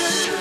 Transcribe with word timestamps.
Thank 0.00 0.34
you. 0.34 0.39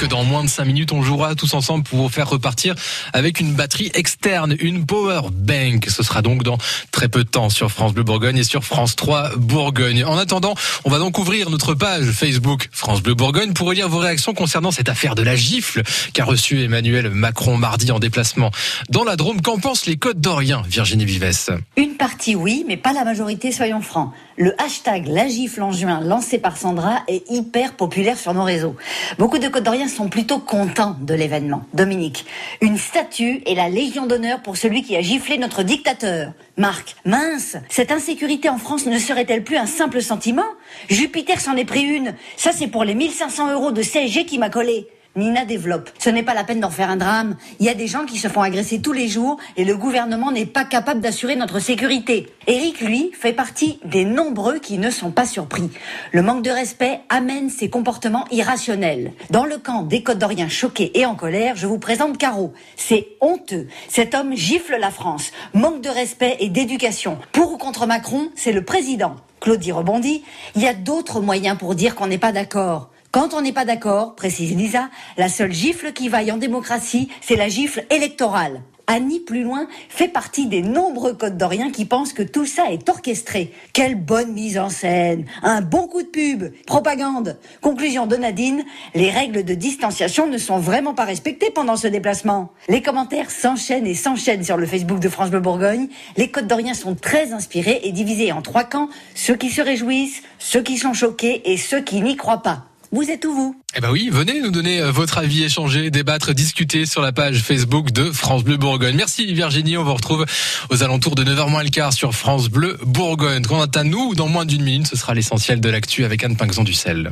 Que 0.00 0.06
dans 0.06 0.24
moins 0.24 0.42
de 0.42 0.48
5 0.48 0.64
minutes, 0.64 0.92
on 0.92 1.02
jouera 1.02 1.34
tous 1.34 1.52
ensemble 1.52 1.84
pour 1.84 1.98
vous 1.98 2.08
faire 2.08 2.26
repartir 2.26 2.74
avec 3.12 3.38
une 3.38 3.52
batterie 3.52 3.90
externe, 3.92 4.56
une 4.58 4.86
power 4.86 5.20
bank. 5.30 5.88
Ce 5.90 6.02
sera 6.02 6.22
donc 6.22 6.42
dans 6.42 6.56
très 6.90 7.08
peu 7.08 7.22
de 7.22 7.28
temps 7.28 7.50
sur 7.50 7.70
France 7.70 7.92
Bleu 7.92 8.02
Bourgogne 8.02 8.38
et 8.38 8.44
sur 8.44 8.64
France 8.64 8.96
3 8.96 9.36
Bourgogne. 9.36 10.02
En 10.04 10.16
attendant, 10.16 10.54
on 10.86 10.90
va 10.90 10.98
donc 10.98 11.18
ouvrir 11.18 11.50
notre 11.50 11.74
page 11.74 12.06
Facebook 12.12 12.70
France 12.72 13.02
Bleu 13.02 13.12
Bourgogne 13.12 13.52
pour 13.52 13.68
relire 13.68 13.90
vos 13.90 13.98
réactions 13.98 14.32
concernant 14.32 14.70
cette 14.70 14.88
affaire 14.88 15.14
de 15.14 15.22
la 15.22 15.36
gifle 15.36 15.82
qu'a 16.14 16.24
reçue 16.24 16.62
Emmanuel 16.62 17.10
Macron 17.10 17.58
mardi 17.58 17.92
en 17.92 17.98
déplacement 17.98 18.50
dans 18.88 19.04
la 19.04 19.16
Drôme. 19.16 19.42
Qu'en 19.42 19.58
pensent 19.58 19.84
les 19.84 19.98
Côtes 19.98 20.18
d'Orient, 20.18 20.62
Virginie 20.66 21.04
Vives 21.04 21.60
Une 21.76 21.96
partie 21.96 22.34
oui, 22.34 22.64
mais 22.66 22.78
pas 22.78 22.94
la 22.94 23.04
majorité, 23.04 23.52
soyons 23.52 23.82
francs. 23.82 24.12
Le 24.38 24.54
hashtag 24.58 25.06
La 25.08 25.28
Gifle 25.28 25.60
en 25.60 25.72
juin, 25.72 26.00
lancé 26.00 26.38
par 26.38 26.56
Sandra, 26.56 27.00
est 27.08 27.30
hyper 27.30 27.74
populaire 27.74 28.16
sur 28.16 28.32
nos 28.32 28.44
réseaux. 28.44 28.74
Beaucoup 29.18 29.36
de 29.36 29.48
Côte 29.48 29.64
d'Oriens 29.64 29.89
sont 29.90 30.08
plutôt 30.08 30.38
contents 30.38 30.96
de 31.00 31.14
l'événement. 31.14 31.62
Dominique, 31.74 32.24
une 32.60 32.78
statue 32.78 33.42
et 33.46 33.54
la 33.54 33.68
Légion 33.68 34.06
d'honneur 34.06 34.40
pour 34.40 34.56
celui 34.56 34.82
qui 34.82 34.96
a 34.96 35.02
giflé 35.02 35.36
notre 35.36 35.62
dictateur. 35.62 36.32
Marc, 36.56 36.96
mince, 37.04 37.56
cette 37.68 37.92
insécurité 37.92 38.48
en 38.48 38.58
France 38.58 38.86
ne 38.86 38.98
serait-elle 38.98 39.44
plus 39.44 39.56
un 39.56 39.66
simple 39.66 40.00
sentiment? 40.00 40.46
Jupiter 40.88 41.40
s'en 41.40 41.56
est 41.56 41.64
pris 41.64 41.82
une. 41.82 42.14
Ça, 42.36 42.52
c'est 42.52 42.68
pour 42.68 42.84
les 42.84 42.94
1500 42.94 43.52
euros 43.52 43.72
de 43.72 43.82
CSG 43.82 44.24
qui 44.24 44.38
m'a 44.38 44.50
collé. 44.50 44.86
Nina 45.16 45.44
développe. 45.44 45.90
Ce 45.98 46.08
n'est 46.08 46.22
pas 46.22 46.34
la 46.34 46.44
peine 46.44 46.60
d'en 46.60 46.70
faire 46.70 46.88
un 46.88 46.96
drame. 46.96 47.36
Il 47.58 47.66
y 47.66 47.68
a 47.68 47.74
des 47.74 47.88
gens 47.88 48.04
qui 48.04 48.16
se 48.16 48.28
font 48.28 48.42
agresser 48.42 48.80
tous 48.80 48.92
les 48.92 49.08
jours 49.08 49.38
et 49.56 49.64
le 49.64 49.76
gouvernement 49.76 50.30
n'est 50.30 50.46
pas 50.46 50.64
capable 50.64 51.00
d'assurer 51.00 51.34
notre 51.34 51.58
sécurité. 51.58 52.28
Eric, 52.46 52.80
lui, 52.80 53.10
fait 53.12 53.32
partie 53.32 53.80
des 53.84 54.04
nombreux 54.04 54.60
qui 54.60 54.78
ne 54.78 54.88
sont 54.88 55.10
pas 55.10 55.26
surpris. 55.26 55.68
Le 56.12 56.22
manque 56.22 56.44
de 56.44 56.50
respect 56.50 57.00
amène 57.08 57.50
ces 57.50 57.68
comportements 57.68 58.24
irrationnels. 58.30 59.12
Dans 59.30 59.46
le 59.46 59.58
camp 59.58 59.82
des 59.82 60.04
Côtes 60.04 60.18
d'Orient 60.18 60.48
choqués 60.48 60.96
et 60.98 61.04
en 61.06 61.16
colère, 61.16 61.56
je 61.56 61.66
vous 61.66 61.78
présente 61.80 62.16
Caro. 62.16 62.52
C'est 62.76 63.08
honteux. 63.20 63.66
Cet 63.88 64.14
homme 64.14 64.36
gifle 64.36 64.76
la 64.78 64.92
France. 64.92 65.32
Manque 65.54 65.80
de 65.80 65.88
respect 65.88 66.36
et 66.38 66.50
d'éducation. 66.50 67.18
Pour 67.32 67.52
ou 67.52 67.58
contre 67.58 67.86
Macron, 67.86 68.30
c'est 68.36 68.52
le 68.52 68.64
président. 68.64 69.16
Claudie 69.40 69.72
rebondit. 69.72 70.22
Il 70.54 70.62
y 70.62 70.68
a 70.68 70.74
d'autres 70.74 71.20
moyens 71.20 71.58
pour 71.58 71.74
dire 71.74 71.96
qu'on 71.96 72.06
n'est 72.06 72.18
pas 72.18 72.30
d'accord. 72.30 72.90
Quand 73.12 73.34
on 73.34 73.40
n'est 73.40 73.52
pas 73.52 73.64
d'accord, 73.64 74.14
précise 74.14 74.54
Lisa, 74.54 74.88
la 75.16 75.28
seule 75.28 75.50
gifle 75.50 75.92
qui 75.92 76.08
vaille 76.08 76.30
en 76.30 76.36
démocratie, 76.36 77.08
c'est 77.20 77.34
la 77.34 77.48
gifle 77.48 77.84
électorale. 77.90 78.62
Annie, 78.86 79.18
plus 79.18 79.42
loin, 79.42 79.66
fait 79.88 80.06
partie 80.06 80.46
des 80.46 80.62
nombreux 80.62 81.14
codes 81.14 81.36
d'Orient 81.36 81.72
qui 81.72 81.86
pensent 81.86 82.12
que 82.12 82.22
tout 82.22 82.46
ça 82.46 82.70
est 82.70 82.88
orchestré. 82.88 83.52
Quelle 83.72 83.96
bonne 83.96 84.32
mise 84.32 84.60
en 84.60 84.68
scène 84.68 85.24
Un 85.42 85.60
bon 85.60 85.88
coup 85.88 86.02
de 86.02 86.06
pub 86.06 86.54
Propagande 86.66 87.36
Conclusion 87.60 88.06
de 88.06 88.14
Nadine, 88.14 88.62
les 88.94 89.10
règles 89.10 89.44
de 89.44 89.54
distanciation 89.54 90.28
ne 90.28 90.38
sont 90.38 90.58
vraiment 90.58 90.94
pas 90.94 91.04
respectées 91.04 91.50
pendant 91.50 91.76
ce 91.76 91.88
déplacement. 91.88 92.52
Les 92.68 92.80
commentaires 92.80 93.32
s'enchaînent 93.32 93.88
et 93.88 93.94
s'enchaînent 93.96 94.44
sur 94.44 94.56
le 94.56 94.66
Facebook 94.66 95.00
de 95.00 95.08
France 95.08 95.30
Bleu 95.30 95.40
Bourgogne. 95.40 95.88
Les 96.16 96.30
codes 96.30 96.46
d'Orient 96.46 96.74
sont 96.74 96.94
très 96.94 97.32
inspirés 97.32 97.80
et 97.82 97.90
divisés 97.90 98.30
en 98.30 98.40
trois 98.40 98.64
camps, 98.64 98.88
ceux 99.16 99.34
qui 99.34 99.50
se 99.50 99.62
réjouissent, 99.62 100.22
ceux 100.38 100.62
qui 100.62 100.78
sont 100.78 100.94
choqués 100.94 101.52
et 101.52 101.56
ceux 101.56 101.80
qui 101.80 102.02
n'y 102.02 102.14
croient 102.14 102.42
pas. 102.42 102.66
Vous 102.92 103.08
êtes 103.08 103.24
où 103.24 103.32
vous? 103.32 103.54
Eh 103.76 103.80
ben 103.80 103.92
oui, 103.92 104.08
venez 104.10 104.40
nous 104.40 104.50
donner 104.50 104.80
euh, 104.80 104.90
votre 104.90 105.18
avis, 105.18 105.44
échanger, 105.44 105.92
débattre, 105.92 106.34
discuter 106.34 106.86
sur 106.86 107.02
la 107.02 107.12
page 107.12 107.40
Facebook 107.40 107.92
de 107.92 108.10
France 108.10 108.42
Bleu 108.42 108.56
Bourgogne. 108.56 108.96
Merci 108.96 109.32
Virginie, 109.32 109.76
on 109.76 109.84
vous 109.84 109.94
retrouve 109.94 110.26
aux 110.70 110.82
alentours 110.82 111.14
de 111.14 111.22
9h 111.22 111.48
moins 111.48 111.62
le 111.62 111.70
quart 111.70 111.92
sur 111.92 112.12
France 112.12 112.48
Bleu 112.48 112.78
Bourgogne. 112.84 113.44
Quant 113.44 113.64
à 113.64 113.84
nous, 113.84 114.16
dans 114.16 114.26
moins 114.26 114.44
d'une 114.44 114.64
minute, 114.64 114.88
ce 114.88 114.96
sera 114.96 115.14
l'essentiel 115.14 115.60
de 115.60 115.68
l'actu 115.68 116.04
avec 116.04 116.24
Anne 116.24 116.36
Pinxon 116.36 116.64
du 116.64 116.74
sel. 116.74 117.08